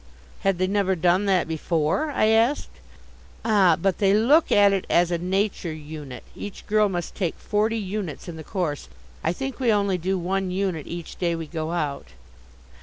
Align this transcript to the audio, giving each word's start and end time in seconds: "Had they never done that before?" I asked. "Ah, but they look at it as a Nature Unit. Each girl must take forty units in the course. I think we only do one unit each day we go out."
"Had 0.39 0.57
they 0.57 0.65
never 0.65 0.95
done 0.95 1.25
that 1.27 1.47
before?" 1.47 2.09
I 2.09 2.25
asked. 2.29 2.71
"Ah, 3.45 3.77
but 3.79 3.99
they 3.99 4.15
look 4.15 4.51
at 4.51 4.73
it 4.73 4.85
as 4.89 5.11
a 5.11 5.19
Nature 5.19 5.71
Unit. 5.75 6.23
Each 6.35 6.65
girl 6.65 6.89
must 6.89 7.13
take 7.13 7.35
forty 7.37 7.77
units 7.77 8.27
in 8.27 8.35
the 8.35 8.43
course. 8.43 8.89
I 9.23 9.31
think 9.31 9.59
we 9.59 9.71
only 9.71 9.99
do 9.99 10.17
one 10.17 10.49
unit 10.49 10.87
each 10.87 11.17
day 11.19 11.35
we 11.35 11.45
go 11.45 11.69
out." 11.71 12.13